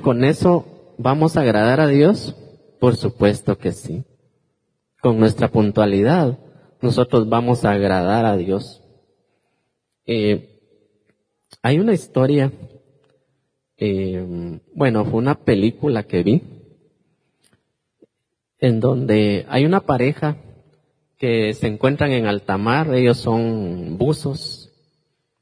con 0.02 0.24
eso 0.24 0.94
vamos 0.98 1.36
a 1.36 1.40
agradar 1.40 1.80
a 1.80 1.86
Dios? 1.86 2.34
Por 2.80 2.96
supuesto 2.96 3.58
que 3.58 3.72
sí. 3.72 4.04
Con 5.00 5.18
nuestra 5.18 5.48
puntualidad, 5.48 6.38
nosotros 6.80 7.28
vamos 7.28 7.64
a 7.64 7.72
agradar 7.72 8.24
a 8.24 8.36
Dios. 8.36 8.82
Eh, 10.06 10.60
hay 11.62 11.78
una 11.78 11.94
historia, 11.94 12.52
eh, 13.76 14.60
bueno, 14.74 15.04
fue 15.04 15.18
una 15.18 15.34
película 15.34 16.02
que 16.02 16.22
vi, 16.22 16.42
en 18.58 18.80
donde 18.80 19.46
hay 19.48 19.64
una 19.64 19.80
pareja 19.80 20.36
que 21.18 21.54
se 21.54 21.66
encuentran 21.66 22.12
en 22.12 22.26
alta 22.26 22.58
mar, 22.58 22.94
ellos 22.94 23.18
son 23.18 23.96
buzos, 23.96 24.72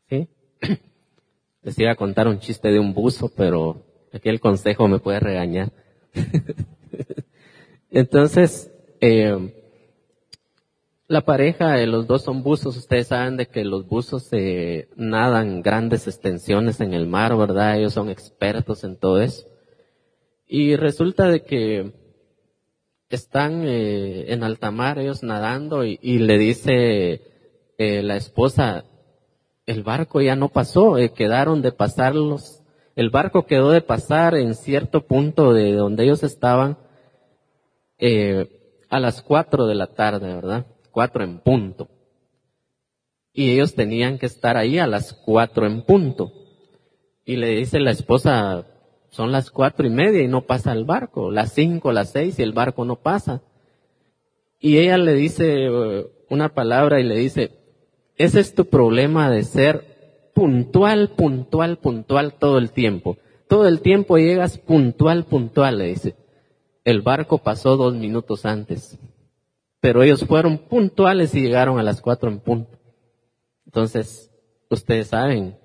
¿sí? 0.09 0.29
Les 1.63 1.79
iba 1.79 1.93
a 1.93 1.97
contar 1.97 2.29
un 2.29 2.41
chiste 2.41 2.69
de 2.69 2.79
un 2.79 2.95
buzo, 2.95 3.31
pero 3.37 3.92
aquí 4.13 4.29
el 4.29 4.41
consejo 4.41 4.89
me 4.89 4.99
puede 4.99 5.21
regañar. 5.21 5.73
Entonces, 7.91 8.71
eh, 9.01 9.55
la 11.13 11.21
pareja, 11.21 11.73
de 11.73 11.87
los 11.87 12.07
dos 12.07 12.23
son 12.23 12.43
buzos, 12.43 12.77
ustedes 12.77 13.09
saben 13.09 13.37
de 13.37 13.47
que 13.47 13.65
los 13.65 13.87
buzos 13.87 14.23
se 14.23 14.89
nadan 14.97 15.61
grandes 15.61 16.07
extensiones 16.07 16.81
en 16.81 16.95
el 16.95 17.07
mar, 17.07 17.37
¿verdad? 17.37 17.77
Ellos 17.77 17.93
son 17.93 18.09
expertos 18.09 18.83
en 18.83 18.97
todo 18.97 19.21
eso. 19.21 19.47
Y 20.47 20.77
resulta 20.77 21.29
de 21.29 21.43
que 21.43 21.93
están 23.11 23.65
eh, 23.67 24.33
en 24.33 24.43
alta 24.43 24.71
mar 24.71 24.99
ellos 24.99 25.23
nadando 25.23 25.85
y, 25.85 25.99
le 26.01 26.39
dice 26.39 27.21
eh, 27.77 28.03
la 28.03 28.17
esposa, 28.17 28.85
el 29.67 29.83
barco 29.83 30.23
ya 30.23 30.35
no 30.35 30.49
pasó, 30.49 30.97
eh, 30.97 31.13
quedaron 31.13 31.61
de 31.61 31.73
pasarlos, 31.73 32.62
el 32.95 33.11
barco 33.11 33.47
quedó 33.47 33.71
de 33.71 33.81
pasar 33.81 34.35
en 34.35 34.55
cierto 34.55 35.07
punto 35.07 35.53
de 35.53 35.73
donde 35.73 36.05
ellos 36.05 36.23
estaban 36.23 36.79
a 38.89 39.01
las 39.01 39.23
cuatro 39.23 39.67
de 39.67 39.75
la 39.75 39.87
tarde, 39.87 40.35
¿verdad? 40.35 40.67
Cuatro 40.91 41.23
en 41.25 41.39
punto. 41.39 41.89
Y 43.33 43.53
ellos 43.53 43.75
tenían 43.75 44.19
que 44.19 44.27
estar 44.27 44.57
ahí 44.57 44.79
a 44.79 44.87
las 44.87 45.15
cuatro 45.15 45.67
en 45.67 45.83
punto. 45.83 46.33
Y 47.25 47.37
le 47.37 47.55
dice 47.55 47.81
la 47.81 47.93
esposa, 47.93 48.67
son 49.11 49.31
las 49.31 49.51
cuatro 49.51 49.87
y 49.87 49.91
media 49.91 50.23
y 50.23 50.29
no 50.29 50.43
pasa 50.43 50.73
el 50.73 50.85
barco, 50.85 51.31
las 51.31 51.53
cinco, 51.53 51.93
las 51.93 52.11
seis 52.11 52.39
y 52.39 52.43
el 52.43 52.53
barco 52.53 52.85
no 52.85 52.97
pasa. 52.97 53.43
Y 54.59 54.79
ella 54.79 54.99
le 54.99 55.15
dice 55.15 55.67
eh, 55.67 56.07
una 56.29 56.51
palabra 56.55 57.01
y 57.01 57.05
le 57.05 57.17
dice, 57.17 57.53
ese 58.17 58.41
es 58.41 58.55
tu 58.55 58.67
problema 58.67 59.31
de 59.31 59.45
ser 59.45 59.92
puntual, 60.35 61.11
puntual, 61.11 61.79
puntual 61.79 62.35
todo 62.35 62.59
el 62.59 62.71
tiempo. 62.71 63.19
Todo 63.49 63.69
el 63.69 63.81
tiempo 63.81 64.17
llegas 64.17 64.59
puntual, 64.59 65.25
puntual, 65.25 65.79
le 65.79 65.89
dice. 65.89 66.17
El 66.85 67.03
barco 67.03 67.39
pasó 67.39 67.77
dos 67.77 67.95
minutos 67.95 68.45
antes, 68.45 68.99
pero 69.81 70.03
ellos 70.03 70.25
fueron 70.25 70.59
puntuales 70.59 71.35
y 71.35 71.43
llegaron 71.43 71.79
a 71.79 71.83
las 71.83 72.01
cuatro 72.01 72.29
en 72.31 72.41
punto. 72.41 72.79
Entonces, 73.67 74.31
ustedes 74.69 75.09
saben 75.09 75.57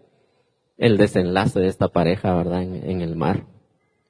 el 0.78 0.98
desenlace 0.98 1.60
de 1.60 1.68
esta 1.68 1.88
pareja, 1.88 2.36
¿verdad? 2.36 2.62
En, 2.62 3.02
el 3.02 3.16
mar. 3.16 3.46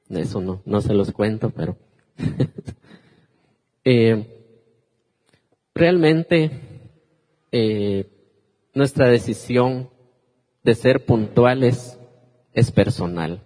Eso 0.10 0.42
no, 0.42 0.62
no 0.66 0.82
se 0.82 0.94
los 0.94 1.12
cuento, 1.12 1.50
pero 1.52 1.78
eh, 3.86 4.26
realmente 5.74 6.52
eh, 7.52 8.10
nuestra 8.74 9.08
decisión 9.08 9.90
de 10.68 10.76
ser 10.76 11.06
puntuales 11.06 11.98
es 12.52 12.72
personal. 12.74 13.40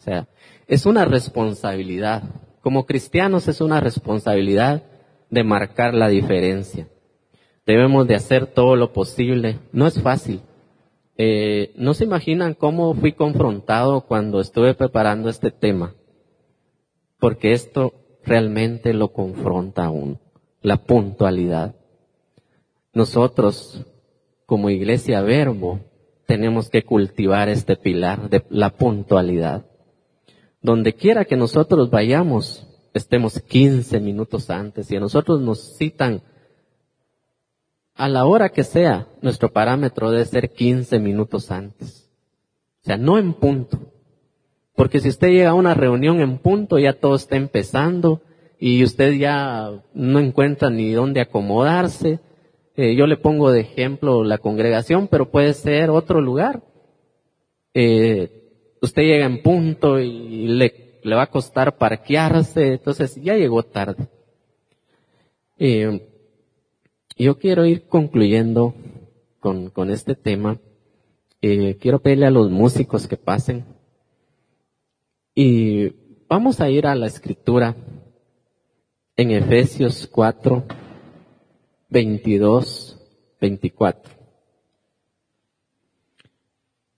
O 0.00 0.02
sea, 0.02 0.26
es 0.66 0.84
una 0.84 1.04
responsabilidad. 1.04 2.24
Como 2.60 2.86
cristianos 2.86 3.46
es 3.46 3.60
una 3.60 3.78
responsabilidad 3.78 4.82
de 5.30 5.44
marcar 5.44 5.94
la 5.94 6.08
diferencia. 6.08 6.88
Debemos 7.64 8.08
de 8.08 8.16
hacer 8.16 8.48
todo 8.48 8.74
lo 8.74 8.92
posible. 8.92 9.60
No 9.70 9.86
es 9.86 10.02
fácil. 10.02 10.40
Eh, 11.16 11.70
no 11.76 11.94
se 11.94 12.02
imaginan 12.02 12.54
cómo 12.54 12.94
fui 12.94 13.12
confrontado 13.12 14.00
cuando 14.00 14.40
estuve 14.40 14.74
preparando 14.74 15.28
este 15.28 15.52
tema. 15.52 15.94
Porque 17.20 17.52
esto 17.52 17.94
realmente 18.24 18.92
lo 18.92 19.12
confronta 19.12 19.84
a 19.84 19.90
uno. 19.90 20.18
La 20.62 20.78
puntualidad. 20.78 21.76
Nosotros, 22.92 23.86
como 24.46 24.68
iglesia 24.68 25.20
verbo, 25.20 25.78
tenemos 26.30 26.70
que 26.70 26.84
cultivar 26.84 27.48
este 27.48 27.74
pilar 27.74 28.30
de 28.30 28.44
la 28.50 28.70
puntualidad. 28.70 29.66
Donde 30.62 30.92
quiera 30.92 31.24
que 31.24 31.36
nosotros 31.36 31.90
vayamos, 31.90 32.68
estemos 32.94 33.40
15 33.40 33.98
minutos 33.98 34.48
antes 34.48 34.88
y 34.92 34.96
a 34.96 35.00
nosotros 35.00 35.40
nos 35.40 35.76
citan 35.76 36.22
a 37.96 38.08
la 38.08 38.26
hora 38.26 38.50
que 38.50 38.62
sea, 38.62 39.08
nuestro 39.22 39.52
parámetro 39.52 40.12
debe 40.12 40.24
ser 40.24 40.50
15 40.50 41.00
minutos 41.00 41.50
antes. 41.50 42.08
O 42.82 42.84
sea, 42.84 42.96
no 42.96 43.18
en 43.18 43.32
punto. 43.32 43.92
Porque 44.76 45.00
si 45.00 45.08
usted 45.08 45.30
llega 45.30 45.50
a 45.50 45.54
una 45.54 45.74
reunión 45.74 46.20
en 46.20 46.38
punto, 46.38 46.78
ya 46.78 46.92
todo 46.92 47.16
está 47.16 47.34
empezando 47.34 48.22
y 48.60 48.84
usted 48.84 49.14
ya 49.14 49.82
no 49.94 50.20
encuentra 50.20 50.70
ni 50.70 50.92
dónde 50.92 51.20
acomodarse. 51.20 52.20
Eh, 52.82 52.94
yo 52.94 53.06
le 53.06 53.18
pongo 53.18 53.52
de 53.52 53.60
ejemplo 53.60 54.24
la 54.24 54.38
congregación, 54.38 55.06
pero 55.06 55.30
puede 55.30 55.52
ser 55.52 55.90
otro 55.90 56.22
lugar. 56.22 56.62
Eh, 57.74 58.30
usted 58.80 59.02
llega 59.02 59.26
en 59.26 59.42
punto 59.42 60.00
y 60.00 60.48
le, 60.48 61.02
va 61.04 61.24
a 61.24 61.30
costar 61.30 61.76
parquearse, 61.76 62.72
entonces 62.72 63.16
ya 63.16 63.36
llegó 63.36 63.62
tarde. 63.64 64.08
Eh, 65.58 66.08
yo 67.18 67.38
quiero 67.38 67.66
ir 67.66 67.82
concluyendo 67.86 68.72
con, 69.40 69.68
con 69.68 69.90
este 69.90 70.14
tema. 70.14 70.58
Quiero 71.38 71.98
pedirle 71.98 72.28
a 72.28 72.30
los 72.30 72.50
músicos 72.50 73.06
que 73.06 73.18
pasen. 73.18 73.66
Y 75.34 75.92
vamos 76.30 76.62
a 76.62 76.70
ir 76.70 76.86
a 76.86 76.94
la 76.94 77.08
escritura 77.08 77.76
en 79.16 79.32
Efesios 79.32 80.06
4, 80.10 80.64
22, 81.90 82.96
24. 83.40 84.12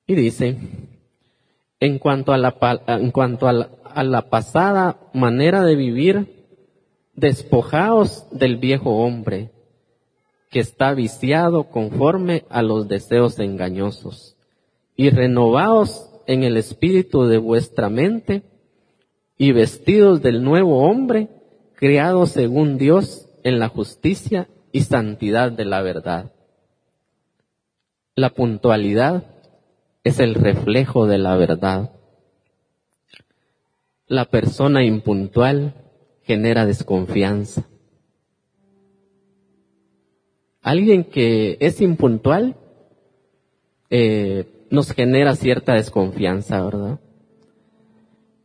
Y 0.06 0.14
dice, 0.14 0.58
en 1.80 1.98
cuanto 1.98 2.32
a 2.32 2.38
la, 2.38 2.54
en 2.86 3.10
cuanto 3.10 3.48
a 3.48 4.04
la, 4.04 4.28
pasada 4.28 4.98
manera 5.14 5.64
de 5.64 5.76
vivir, 5.76 6.46
despojaos 7.14 8.26
del 8.30 8.58
viejo 8.58 9.02
hombre, 9.02 9.50
que 10.50 10.60
está 10.60 10.92
viciado 10.92 11.70
conforme 11.70 12.44
a 12.50 12.62
los 12.62 12.86
deseos 12.88 13.38
engañosos, 13.38 14.36
y 14.94 15.08
renovaos 15.08 16.10
en 16.26 16.44
el 16.44 16.58
espíritu 16.58 17.24
de 17.24 17.38
vuestra 17.38 17.88
mente, 17.88 18.42
y 19.38 19.52
vestidos 19.52 20.20
del 20.20 20.44
nuevo 20.44 20.84
hombre, 20.86 21.28
creado 21.74 22.26
según 22.26 22.76
Dios 22.76 23.28
en 23.44 23.58
la 23.58 23.68
justicia 23.68 24.46
y 24.72 24.80
santidad 24.80 25.52
de 25.52 25.64
la 25.64 25.82
verdad. 25.82 26.32
La 28.14 28.30
puntualidad 28.30 29.24
es 30.04 30.18
el 30.18 30.34
reflejo 30.34 31.06
de 31.06 31.18
la 31.18 31.36
verdad. 31.36 31.92
La 34.06 34.24
persona 34.24 34.84
impuntual 34.84 35.74
genera 36.22 36.66
desconfianza. 36.66 37.68
Alguien 40.62 41.04
que 41.04 41.56
es 41.60 41.80
impuntual 41.80 42.56
eh, 43.90 44.66
nos 44.70 44.92
genera 44.92 45.34
cierta 45.36 45.74
desconfianza, 45.74 46.62
¿verdad? 46.62 47.00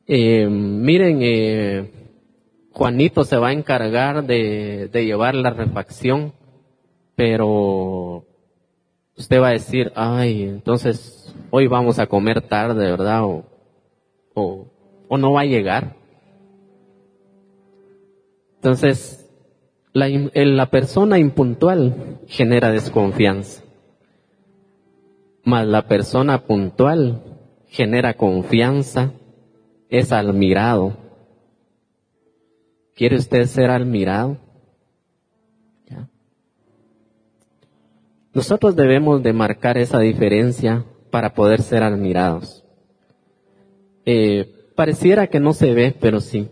Eh, 0.08 0.48
miren, 0.48 1.20
eh, 1.22 1.92
Juanito 2.78 3.24
se 3.24 3.38
va 3.38 3.48
a 3.48 3.54
encargar 3.54 4.24
de, 4.28 4.88
llevar 4.94 5.34
la 5.34 5.50
refacción, 5.50 6.34
pero 7.16 8.24
usted 9.18 9.42
va 9.42 9.48
a 9.48 9.54
decir, 9.54 9.92
ay, 9.96 10.44
entonces 10.44 11.34
hoy 11.50 11.66
vamos 11.66 11.98
a 11.98 12.06
comer 12.06 12.42
tarde, 12.42 12.92
¿verdad? 12.92 13.24
O, 13.24 13.46
o, 14.36 14.68
o 15.08 15.18
no 15.18 15.34
va 15.34 15.42
a 15.42 15.46
llegar. 15.46 15.96
Entonces, 18.58 19.28
la, 19.92 20.08
la 20.08 20.70
persona 20.70 21.18
impuntual 21.18 22.20
genera 22.28 22.72
desconfianza, 22.72 23.64
mas 25.44 25.66
la 25.66 25.88
persona 25.88 26.44
puntual 26.44 27.24
genera 27.70 28.14
confianza, 28.14 29.14
es 29.90 30.12
admirado. 30.12 31.07
¿Quiere 32.98 33.16
usted 33.16 33.46
ser 33.46 33.70
admirado? 33.70 34.38
Nosotros 38.34 38.76
debemos 38.76 39.24
de 39.24 39.34
marcar 39.34 39.78
esa 39.78 40.00
diferencia 40.00 40.86
para 41.12 41.34
poder 41.34 41.62
ser 41.62 41.84
admirados. 41.84 42.66
Eh, 44.06 44.72
pareciera 44.76 45.28
que 45.28 45.40
no 45.40 45.54
se 45.54 45.74
ve, 45.74 45.96
pero 46.00 46.22
sí. 46.22 46.50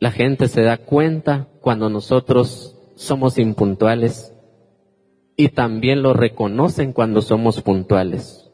La 0.00 0.10
gente 0.10 0.48
se 0.48 0.62
da 0.62 0.78
cuenta 0.78 1.48
cuando 1.60 1.88
nosotros 1.88 2.76
somos 2.96 3.38
impuntuales 3.38 4.32
y 5.36 5.48
también 5.48 6.02
lo 6.02 6.12
reconocen 6.12 6.92
cuando 6.92 7.22
somos 7.22 7.62
puntuales. 7.62 8.50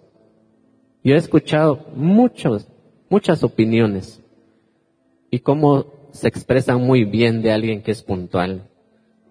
Yo 1.02 1.14
he 1.14 1.18
escuchado 1.18 1.86
muchos, 1.94 2.68
muchas 3.08 3.44
opiniones 3.44 4.22
y 5.30 5.40
cómo 5.40 5.95
se 6.16 6.28
expresan 6.28 6.80
muy 6.80 7.04
bien 7.04 7.42
de 7.42 7.52
alguien 7.52 7.82
que 7.82 7.92
es 7.92 8.02
puntual 8.02 8.62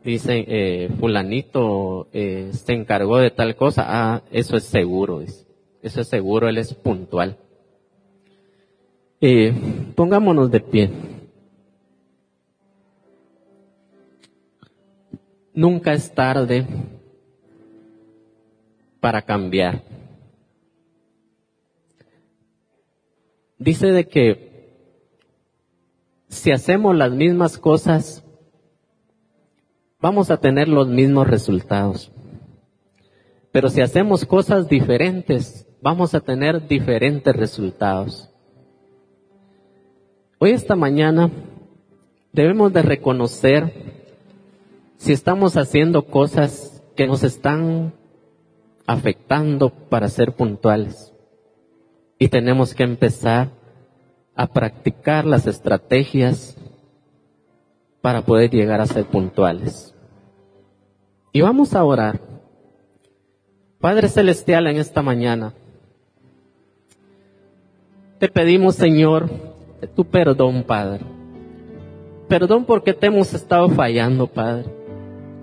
dicen, 0.06 0.46
eh, 0.48 0.90
fulanito 1.00 2.08
eh, 2.14 2.52
se 2.54 2.74
encargó 2.74 3.18
de 3.18 3.32
tal 3.32 3.56
cosa, 3.56 3.86
ah, 3.88 4.24
eso 4.32 4.56
es 4.56 4.64
seguro, 4.64 5.22
eso 5.22 6.02
es 6.02 6.08
seguro, 6.08 6.48
él 6.48 6.58
es 6.58 6.74
puntual. 6.74 7.38
Eh, 9.20 9.54
pongámonos 9.96 10.52
de 10.52 10.60
pie. 10.60 10.92
Nunca 15.54 15.94
es 15.94 16.14
tarde 16.14 16.66
para 19.00 19.22
cambiar. 19.22 19.82
Dice 23.58 23.88
de 23.88 24.08
que 24.08 24.55
si 26.46 26.52
hacemos 26.52 26.96
las 26.96 27.12
mismas 27.12 27.58
cosas 27.58 28.24
vamos 30.00 30.30
a 30.30 30.38
tener 30.38 30.68
los 30.68 30.88
mismos 30.88 31.26
resultados. 31.26 32.12
Pero 33.52 33.72
si 33.72 33.82
hacemos 33.82 34.26
cosas 34.26 34.70
diferentes, 34.70 35.68
vamos 35.82 36.14
a 36.14 36.20
tener 36.20 36.68
diferentes 36.68 37.36
resultados. 37.36 38.30
Hoy 40.38 40.52
esta 40.52 40.76
mañana 40.76 41.32
debemos 42.32 42.72
de 42.72 42.84
reconocer 42.84 43.74
si 44.98 45.14
estamos 45.14 45.58
haciendo 45.58 46.06
cosas 46.06 46.84
que 46.96 47.08
nos 47.08 47.24
están 47.24 47.92
afectando 48.86 49.72
para 49.72 50.10
ser 50.10 50.34
puntuales. 50.34 51.12
Y 52.20 52.28
tenemos 52.28 52.76
que 52.76 52.84
empezar 52.84 53.50
a 54.36 54.48
practicar 54.48 55.26
las 55.26 55.48
estrategias 55.48 56.58
para 58.02 58.22
poder 58.22 58.52
llegar 58.52 58.82
a 58.82 58.86
ser 58.86 59.06
puntuales. 59.06 59.96
Y 61.32 61.42
vamos 61.42 61.74
a 61.74 61.84
orar. 61.84 62.20
Padre 63.80 64.08
Celestial, 64.10 64.68
en 64.68 64.78
esta 64.78 65.02
mañana, 65.02 65.54
te 68.20 68.30
pedimos, 68.30 68.76
Señor, 68.76 69.30
tu 69.96 70.06
perdón, 70.06 70.64
Padre. 70.64 71.06
Perdón 72.28 72.66
porque 72.66 72.94
te 72.94 73.08
hemos 73.08 73.34
estado 73.34 73.70
fallando, 73.70 74.28
Padre. 74.28 74.66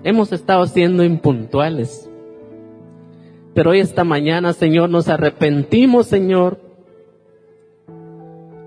Hemos 0.03 0.31
estado 0.31 0.65
siendo 0.65 1.03
impuntuales. 1.03 2.09
Pero 3.53 3.71
hoy 3.71 3.79
esta 3.79 4.03
mañana, 4.03 4.53
Señor, 4.53 4.89
nos 4.89 5.07
arrepentimos, 5.07 6.07
Señor. 6.07 6.59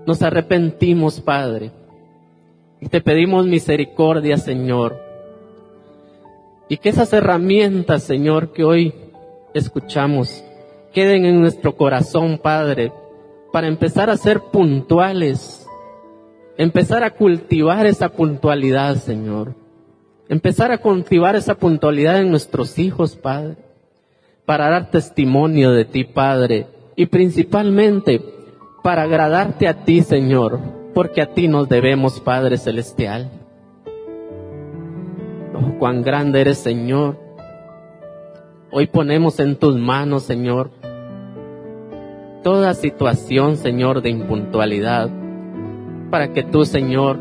Nos 0.07 0.21
arrepentimos, 0.21 1.19
Padre. 1.19 1.71
Y 2.79 2.87
te 2.87 3.01
pedimos 3.01 3.45
misericordia, 3.45 4.37
Señor. 4.37 4.97
Y 6.69 6.77
que 6.77 6.87
esas 6.87 7.11
herramientas, 7.11 8.03
Señor, 8.03 8.53
que 8.53 8.63
hoy 8.63 8.93
escuchamos, 9.53 10.45
queden 10.93 11.25
en 11.25 11.41
nuestro 11.41 11.75
corazón, 11.75 12.37
Padre, 12.41 12.93
para 13.51 13.67
empezar 13.67 14.09
a 14.09 14.15
ser 14.15 14.39
puntuales, 14.39 15.67
empezar 16.57 17.03
a 17.03 17.11
cultivar 17.11 17.85
esa 17.85 18.07
puntualidad, 18.07 18.95
Señor, 18.95 19.55
empezar 20.29 20.71
a 20.71 20.77
cultivar 20.77 21.35
esa 21.35 21.55
puntualidad 21.55 22.21
en 22.21 22.29
nuestros 22.29 22.79
hijos, 22.79 23.17
Padre, 23.17 23.57
para 24.45 24.69
dar 24.69 24.89
testimonio 24.89 25.73
de 25.73 25.83
ti, 25.83 26.05
Padre, 26.05 26.67
y 26.95 27.07
principalmente 27.07 28.36
para 28.87 29.01
agradarte 29.01 29.67
a 29.67 29.83
ti, 29.83 30.01
Señor, 30.01 30.61
porque 30.93 31.21
a 31.21 31.33
ti 31.33 31.49
nos 31.49 31.67
debemos, 31.67 32.21
Padre 32.21 32.57
Celestial. 32.57 33.29
Oh, 35.53 35.77
cuán 35.77 36.03
grande 36.03 36.39
eres, 36.39 36.59
Señor. 36.59 37.19
Hoy 38.71 38.87
ponemos 38.87 39.41
en 39.41 39.57
tus 39.57 39.75
manos, 39.75 40.23
Señor, 40.23 40.71
toda 42.43 42.73
situación, 42.75 43.57
Señor, 43.57 44.01
de 44.01 44.09
impuntualidad, 44.09 45.09
para 46.09 46.31
que 46.31 46.43
tú, 46.43 46.63
Señor, 46.63 47.19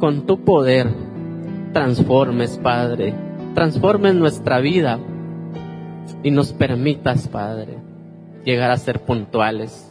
con 0.00 0.24
tu 0.24 0.44
poder, 0.46 0.88
transformes, 1.74 2.56
Padre, 2.56 3.12
transformes 3.52 4.14
nuestra 4.14 4.60
vida 4.60 4.98
y 6.22 6.30
nos 6.30 6.54
permitas, 6.54 7.28
Padre, 7.28 7.76
llegar 8.46 8.70
a 8.70 8.78
ser 8.78 9.00
puntuales. 9.02 9.87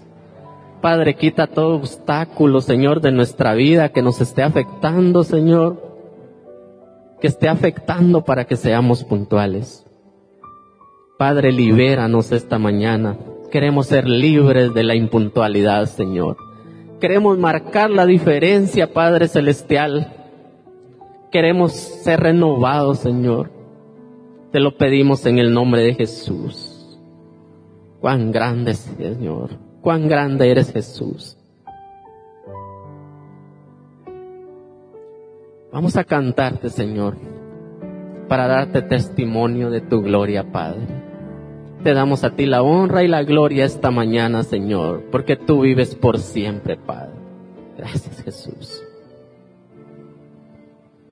Padre, 0.81 1.15
quita 1.15 1.47
todo 1.47 1.75
obstáculo, 1.75 2.61
Señor, 2.61 3.01
de 3.01 3.11
nuestra 3.11 3.53
vida 3.53 3.89
que 3.89 4.01
nos 4.01 4.21
esté 4.21 4.43
afectando, 4.43 5.23
Señor, 5.23 5.81
que 7.19 7.27
esté 7.27 7.47
afectando 7.47 8.23
para 8.23 8.45
que 8.45 8.55
seamos 8.55 9.03
puntuales. 9.03 9.85
Padre, 11.17 11.51
libéranos 11.51 12.31
esta 12.31 12.59
mañana 12.59 13.17
Queremos 13.51 13.87
ser 13.87 14.09
libres 14.09 14.73
de 14.73 14.83
la 14.83 14.95
impuntualidad, 14.95 15.85
Señor. 15.85 16.37
Queremos 16.99 17.37
marcar 17.37 17.89
la 17.89 18.05
diferencia, 18.05 18.93
Padre 18.93 19.29
Celestial. 19.29 20.13
Queremos 21.31 21.71
ser 21.71 22.19
renovados, 22.19 22.99
Señor. 22.99 23.51
Te 24.51 24.59
lo 24.59 24.77
pedimos 24.77 25.25
en 25.25 25.39
el 25.39 25.53
nombre 25.53 25.81
de 25.81 25.93
Jesús. 25.93 26.99
Cuán 28.01 28.31
grande, 28.31 28.73
Señor. 28.73 29.51
Cuán 29.87 30.09
grande 30.09 30.51
eres 30.51 30.73
Jesús. 30.73 31.37
Vamos 35.71 35.95
a 35.95 36.03
cantarte, 36.03 36.69
Señor, 36.69 37.15
para 38.27 38.47
darte 38.47 38.81
testimonio 38.81 39.69
de 39.69 39.79
tu 39.79 40.01
gloria, 40.01 40.51
Padre. 40.51 40.81
Te 41.85 41.93
damos 41.93 42.25
a 42.25 42.31
ti 42.31 42.45
la 42.47 42.63
honra 42.63 43.03
y 43.03 43.07
la 43.07 43.23
gloria 43.23 43.63
esta 43.63 43.89
mañana, 43.89 44.43
Señor, 44.43 45.05
porque 45.09 45.37
tú 45.37 45.61
vives 45.61 45.95
por 45.95 46.19
siempre, 46.19 46.75
Padre. 46.75 47.15
Gracias, 47.77 48.21
Jesús. 48.23 48.83